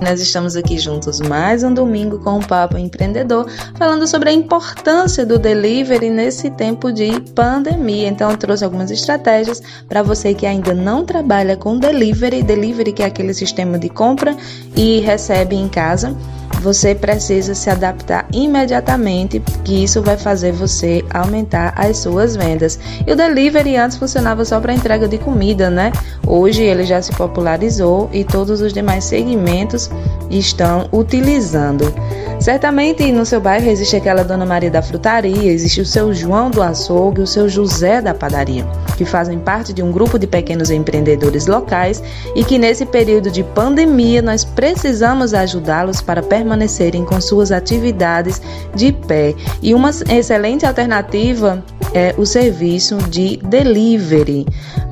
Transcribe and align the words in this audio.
Nós 0.00 0.20
estamos 0.20 0.54
aqui 0.54 0.78
juntos 0.78 1.18
mais 1.18 1.64
um 1.64 1.74
domingo 1.74 2.20
com 2.20 2.38
o 2.38 2.46
Papo 2.46 2.78
Empreendedor, 2.78 3.50
falando 3.76 4.06
sobre 4.06 4.30
a 4.30 4.32
importância 4.32 5.26
do 5.26 5.38
delivery 5.38 6.08
nesse 6.08 6.50
tempo 6.50 6.92
de 6.92 7.20
pandemia. 7.34 8.08
Então, 8.08 8.30
eu 8.30 8.36
trouxe 8.36 8.64
algumas 8.64 8.92
estratégias 8.92 9.60
para 9.88 10.02
você 10.02 10.34
que 10.34 10.46
ainda 10.46 10.72
não 10.72 11.04
trabalha 11.04 11.56
com 11.56 11.78
delivery, 11.78 12.44
delivery 12.44 12.92
que 12.92 13.02
é 13.02 13.06
aquele 13.06 13.34
sistema 13.34 13.76
de 13.76 13.88
compra 13.88 14.36
e 14.76 15.00
recebe 15.00 15.56
em 15.56 15.68
casa 15.68 16.16
você 16.60 16.94
precisa 16.94 17.54
se 17.54 17.70
adaptar 17.70 18.26
imediatamente, 18.32 19.40
que 19.64 19.84
isso 19.84 20.02
vai 20.02 20.16
fazer 20.16 20.52
você 20.52 21.04
aumentar 21.10 21.72
as 21.76 21.98
suas 21.98 22.36
vendas. 22.36 22.78
E 23.06 23.12
o 23.12 23.16
delivery 23.16 23.76
antes 23.76 23.96
funcionava 23.96 24.44
só 24.44 24.60
para 24.60 24.72
entrega 24.72 25.06
de 25.06 25.18
comida, 25.18 25.70
né? 25.70 25.92
Hoje 26.26 26.62
ele 26.62 26.84
já 26.84 27.00
se 27.00 27.12
popularizou 27.12 28.08
e 28.12 28.24
todos 28.24 28.60
os 28.60 28.72
demais 28.72 29.04
segmentos 29.04 29.90
estão 30.30 30.88
utilizando. 30.92 31.92
Certamente 32.40 33.10
no 33.10 33.26
seu 33.26 33.40
bairro 33.40 33.68
existe 33.68 33.96
aquela 33.96 34.22
Dona 34.22 34.46
Maria 34.46 34.70
da 34.70 34.80
frutaria, 34.80 35.50
existe 35.50 35.80
o 35.80 35.86
seu 35.86 36.14
João 36.14 36.50
do 36.50 36.62
açougue, 36.62 37.20
o 37.20 37.26
seu 37.26 37.48
José 37.48 38.00
da 38.00 38.14
padaria, 38.14 38.64
que 38.96 39.04
fazem 39.04 39.38
parte 39.40 39.72
de 39.72 39.82
um 39.82 39.90
grupo 39.90 40.18
de 40.18 40.26
pequenos 40.26 40.70
empreendedores 40.70 41.46
locais 41.46 42.02
e 42.36 42.44
que 42.44 42.56
nesse 42.56 42.86
período 42.86 43.28
de 43.28 43.42
pandemia 43.42 44.22
nós 44.22 44.44
precisamos 44.44 45.34
ajudá-los 45.34 46.00
para 46.00 46.22
permanecerem 46.22 47.04
com 47.04 47.20
suas 47.20 47.50
atividades 47.50 48.40
de 48.72 48.92
pé. 48.92 49.34
E 49.60 49.74
uma 49.74 49.90
excelente 49.90 50.64
alternativa 50.64 51.62
é 51.92 52.14
o 52.16 52.24
serviço 52.24 52.98
de 53.08 53.38
delivery. 53.38 54.46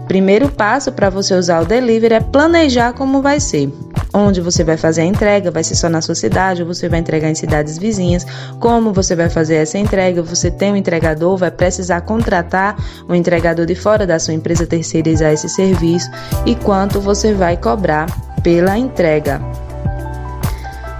Primeiro 0.09 0.49
passo 0.49 0.91
para 0.91 1.11
você 1.11 1.35
usar 1.35 1.63
o 1.63 1.65
delivery 1.65 2.15
é 2.15 2.21
planejar 2.21 2.93
como 2.93 3.23
vai 3.23 3.39
ser 3.39 3.71
onde 4.17 4.41
você 4.41 4.65
vai 4.65 4.79
fazer 4.79 5.03
a 5.03 5.05
entrega, 5.05 5.51
vai 5.51 5.63
ser 5.63 5.75
só 5.75 5.91
na 5.91 6.01
sua 6.01 6.15
cidade 6.15 6.63
ou 6.63 6.69
você 6.69 6.89
vai 6.89 7.01
entregar 7.01 7.29
em 7.29 7.35
cidades 7.35 7.77
vizinhas, 7.77 8.27
como 8.59 8.91
você 8.91 9.15
vai 9.15 9.29
fazer 9.29 9.57
essa 9.57 9.77
entrega, 9.77 10.23
você 10.23 10.51
tem 10.51 10.73
um 10.73 10.77
entregador, 10.77 11.37
vai 11.37 11.51
precisar 11.51 12.01
contratar 12.01 12.77
um 13.07 13.15
entregador 13.15 13.67
de 13.67 13.75
fora 13.75 14.07
da 14.07 14.19
sua 14.19 14.33
empresa 14.33 14.67
terceirizar 14.67 15.33
esse 15.33 15.51
serviço 15.51 16.11
e 16.47 16.55
quanto 16.55 16.99
você 16.99 17.35
vai 17.35 17.59
cobrar 17.59 18.07
pela 18.43 18.79
entrega. 18.79 19.39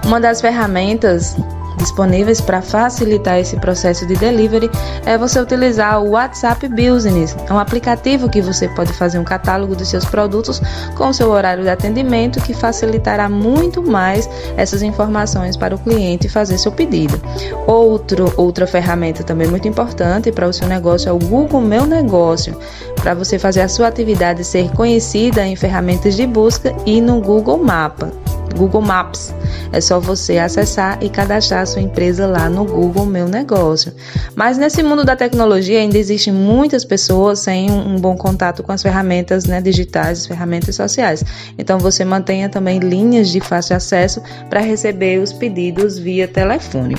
Uma 0.05 0.21
das 0.21 0.39
ferramentas 0.39 1.35
disponíveis 1.77 2.41
para 2.41 2.61
facilitar 2.61 3.39
esse 3.39 3.55
processo 3.57 4.05
de 4.05 4.15
delivery 4.15 4.69
é 5.05 5.17
você 5.17 5.39
utilizar 5.39 6.01
o 6.01 6.11
WhatsApp 6.11 6.67
Business. 6.67 7.35
Um 7.49 7.57
aplicativo 7.57 8.29
que 8.29 8.41
você 8.41 8.67
pode 8.69 8.91
fazer 8.93 9.19
um 9.19 9.23
catálogo 9.23 9.75
dos 9.75 9.87
seus 9.87 10.05
produtos 10.05 10.61
com 10.95 11.07
o 11.07 11.13
seu 11.13 11.29
horário 11.29 11.63
de 11.63 11.69
atendimento 11.69 12.41
que 12.41 12.53
facilitará 12.53 13.29
muito 13.29 13.81
mais 13.81 14.29
essas 14.57 14.81
informações 14.81 15.55
para 15.55 15.75
o 15.75 15.79
cliente 15.79 16.27
fazer 16.27 16.57
seu 16.57 16.71
pedido. 16.71 17.19
Outro, 17.65 18.33
outra 18.35 18.67
ferramenta 18.67 19.23
também 19.23 19.47
muito 19.47 19.67
importante 19.67 20.31
para 20.31 20.47
o 20.47 20.53
seu 20.53 20.67
negócio 20.67 21.09
é 21.09 21.11
o 21.11 21.19
Google 21.19 21.61
Meu 21.61 21.85
Negócio, 21.85 22.57
para 22.95 23.13
você 23.13 23.37
fazer 23.37 23.61
a 23.61 23.69
sua 23.69 23.87
atividade 23.87 24.43
ser 24.43 24.71
conhecida 24.71 25.45
em 25.45 25.55
ferramentas 25.55 26.15
de 26.15 26.25
busca 26.25 26.75
e 26.85 26.99
no 26.99 27.21
Google 27.21 27.57
Mapa. 27.57 28.26
Google 28.57 28.81
Maps. 28.81 29.33
É 29.71 29.79
só 29.79 29.99
você 29.99 30.37
acessar 30.37 30.97
e 31.01 31.09
cadastrar 31.09 31.61
a 31.61 31.65
sua 31.65 31.81
empresa 31.81 32.25
lá 32.27 32.49
no 32.49 32.65
Google 32.65 33.05
Meu 33.05 33.27
Negócio. 33.27 33.93
Mas 34.35 34.57
nesse 34.57 34.81
mundo 34.83 35.05
da 35.05 35.15
tecnologia 35.15 35.79
ainda 35.79 35.97
existem 35.97 36.33
muitas 36.33 36.83
pessoas 36.83 37.39
sem 37.39 37.69
um 37.71 37.97
bom 37.97 38.17
contato 38.17 38.63
com 38.63 38.71
as 38.71 38.81
ferramentas 38.81 39.45
né, 39.45 39.61
digitais, 39.61 40.21
as 40.21 40.27
ferramentas 40.27 40.75
sociais. 40.75 41.23
Então 41.57 41.77
você 41.79 42.03
mantenha 42.03 42.49
também 42.49 42.79
linhas 42.79 43.29
de 43.29 43.39
fácil 43.39 43.75
acesso 43.75 44.21
para 44.49 44.59
receber 44.59 45.19
os 45.19 45.31
pedidos 45.31 45.97
via 45.97 46.27
telefone. 46.27 46.95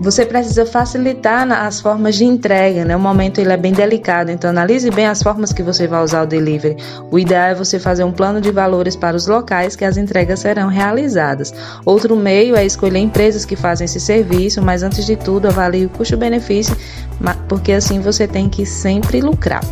Você 0.00 0.26
precisa 0.26 0.66
facilitar 0.66 1.50
as 1.50 1.80
formas 1.80 2.16
de 2.16 2.24
entrega, 2.24 2.84
né? 2.84 2.94
O 2.96 3.00
momento 3.00 3.40
ele 3.40 3.52
é 3.52 3.56
bem 3.56 3.72
delicado, 3.72 4.30
então 4.30 4.50
analise 4.50 4.90
bem 4.90 5.06
as 5.06 5.22
formas 5.22 5.52
que 5.52 5.62
você 5.62 5.86
vai 5.86 6.02
usar 6.02 6.22
o 6.22 6.26
delivery. 6.26 6.76
O 7.10 7.18
ideal 7.18 7.48
é 7.48 7.54
você 7.54 7.78
fazer 7.78 8.04
um 8.04 8.12
plano 8.12 8.40
de 8.40 8.50
valores 8.50 8.96
para 8.96 9.16
os 9.16 9.26
locais 9.26 9.76
que 9.76 9.84
as 9.84 9.96
entregas 9.96 10.40
serão 10.40 10.68
realizadas. 10.68 11.54
Outro 11.84 12.16
meio 12.16 12.56
é 12.56 12.66
escolher 12.66 12.98
empresas 12.98 13.44
que 13.44 13.56
fazem 13.56 13.86
esse 13.86 14.00
serviço, 14.00 14.60
mas 14.60 14.82
antes 14.82 15.06
de 15.06 15.16
tudo 15.16 15.48
avalie 15.48 15.86
o 15.86 15.90
custo-benefício, 15.90 16.76
porque 17.48 17.72
assim 17.72 18.00
você 18.00 18.26
tem 18.26 18.48
que 18.48 18.66
sempre 18.66 19.20
lucrar. 19.20 19.62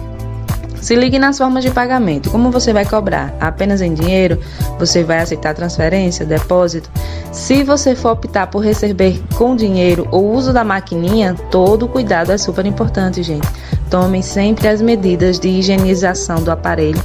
Se 0.83 0.97
ligue 0.97 1.17
nas 1.17 1.39
formas 1.39 1.63
de 1.63 1.71
pagamento. 1.71 2.29
Como 2.29 2.51
você 2.51 2.73
vai 2.73 2.85
cobrar? 2.85 3.33
Apenas 3.41 3.81
em 3.81 3.95
dinheiro? 3.95 4.41
Você 4.81 5.05
vai 5.05 5.21
aceitar 5.21 5.55
transferência, 5.55 6.27
depósito? 6.27 6.91
Se 7.31 7.63
você 7.63 7.95
for 7.95 8.11
optar 8.11 8.49
por 8.49 8.59
receber 8.59 9.23
com 9.37 9.55
dinheiro 9.55 10.09
ou 10.11 10.35
uso 10.35 10.53
da 10.53 10.65
maquininha, 10.65 11.37
todo 11.53 11.87
cuidado 11.87 12.33
é 12.33 12.37
super 12.37 12.67
importante, 12.67 13.23
gente. 13.23 13.49
Tomem 13.89 14.23
sempre 14.23 14.67
as 14.67 14.83
medidas 14.83 15.39
de 15.39 15.49
higienização 15.49 16.43
do 16.43 16.51
aparelho, 16.51 17.01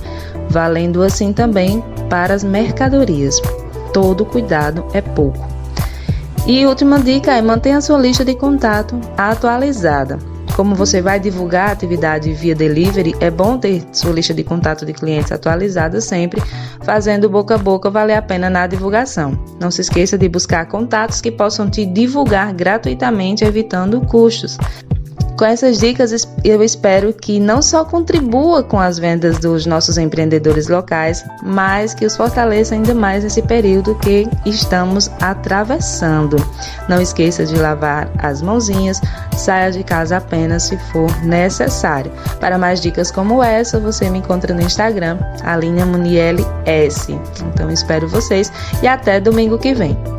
valendo 0.49 1.03
assim 1.03 1.31
também 1.31 1.83
para 2.09 2.33
as 2.33 2.43
mercadorias. 2.43 3.39
Todo 3.93 4.25
cuidado 4.25 4.85
é 4.91 5.01
pouco. 5.01 5.47
E 6.47 6.65
última 6.65 6.99
dica 6.99 7.31
é 7.37 7.43
mantenha 7.43 7.79
sua 7.79 7.99
lista 7.99 8.25
de 8.25 8.33
contato 8.33 8.99
atualizada. 9.15 10.17
Como 10.57 10.73
você 10.73 11.03
vai 11.03 11.19
divulgar 11.19 11.69
a 11.69 11.71
atividade 11.71 12.33
via 12.33 12.55
delivery, 12.55 13.15
é 13.19 13.29
bom 13.29 13.59
ter 13.59 13.83
sua 13.91 14.11
lista 14.11 14.33
de 14.33 14.43
contato 14.43 14.87
de 14.87 14.91
clientes 14.91 15.31
atualizada 15.31 16.01
sempre, 16.01 16.41
fazendo 16.81 17.29
boca 17.29 17.53
a 17.53 17.57
boca 17.59 17.91
valer 17.91 18.15
a 18.15 18.23
pena 18.23 18.49
na 18.49 18.65
divulgação. 18.65 19.37
Não 19.61 19.69
se 19.69 19.81
esqueça 19.81 20.17
de 20.17 20.27
buscar 20.27 20.65
contatos 20.65 21.21
que 21.21 21.31
possam 21.31 21.69
te 21.69 21.85
divulgar 21.85 22.51
gratuitamente, 22.53 23.45
evitando 23.45 24.01
custos. 24.01 24.57
Com 25.37 25.45
essas 25.45 25.77
dicas, 25.77 26.27
eu 26.43 26.63
espero 26.63 27.13
que 27.13 27.39
não 27.39 27.61
só 27.61 27.85
contribua 27.85 28.63
com 28.63 28.79
as 28.79 28.97
vendas 28.97 29.37
dos 29.37 29.67
nossos 29.67 29.95
empreendedores 29.99 30.67
locais, 30.67 31.23
mas 31.43 31.93
que 31.93 32.07
os 32.07 32.17
fortaleça 32.17 32.73
ainda 32.73 32.95
mais 32.95 33.23
nesse 33.23 33.43
período 33.43 33.93
que 33.99 34.27
estamos 34.47 35.11
atravessando. 35.21 36.37
Não 36.89 36.99
esqueça 36.99 37.45
de 37.45 37.55
lavar 37.55 38.09
as 38.17 38.41
mãozinhas, 38.41 38.99
saia 39.37 39.71
de 39.71 39.83
casa 39.83 40.17
apenas 40.17 40.63
se 40.63 40.77
for 40.91 41.15
necessário. 41.23 42.11
Para 42.39 42.57
mais 42.57 42.81
dicas 42.81 43.11
como 43.11 43.43
essa, 43.43 43.79
você 43.79 44.09
me 44.09 44.17
encontra 44.17 44.55
no 44.55 44.61
Instagram, 44.61 45.19
Aline 45.43 45.83
S. 46.65 47.11
Então 47.53 47.69
espero 47.69 48.07
vocês 48.07 48.51
e 48.81 48.87
até 48.87 49.19
domingo 49.19 49.59
que 49.59 49.75
vem. 49.75 50.16